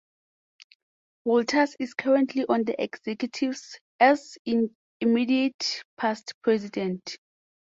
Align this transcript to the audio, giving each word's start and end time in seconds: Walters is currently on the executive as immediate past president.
Walters 1.25 1.75
is 1.79 1.93
currently 1.93 2.43
on 2.49 2.63
the 2.63 2.81
executive 2.83 3.61
as 3.99 4.35
immediate 4.99 5.83
past 5.95 6.33
president. 6.41 7.17